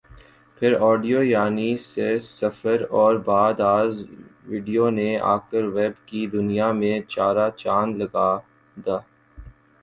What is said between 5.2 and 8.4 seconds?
آکر ویب کی دنیا میں چارہ چاند لگا